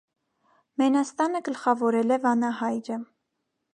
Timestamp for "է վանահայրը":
2.17-2.99